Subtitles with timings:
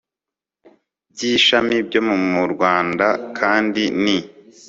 [1.11, 2.01] by ishami byo
[2.31, 3.07] mu rwanda
[3.37, 4.17] kandi ni